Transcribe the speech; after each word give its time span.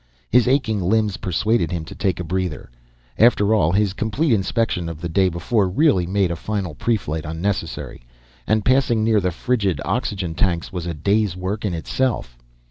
His 0.31 0.47
aching 0.47 0.81
limbs 0.81 1.17
persuaded 1.17 1.69
him 1.71 1.85
to 1.85 1.93
take 1.93 2.19
a 2.19 2.23
breather. 2.23 2.71
After 3.19 3.53
all, 3.53 3.71
his 3.71 3.93
complete 3.93 4.33
inspection 4.33 4.89
of 4.89 4.99
the 4.99 5.07
day 5.07 5.29
before 5.29 5.69
really 5.69 6.07
made 6.07 6.31
a 6.31 6.35
final 6.35 6.73
preflight 6.73 7.23
unnecessary, 7.23 8.03
and 8.47 8.65
passing 8.65 9.03
near 9.03 9.21
the 9.21 9.29
frigid 9.29 9.79
oxygen 9.85 10.33
tanks 10.33 10.73
was 10.73 10.87
a 10.87 10.95
day's 10.95 11.37
work 11.37 11.63
in 11.65 11.75
itself. 11.75 12.35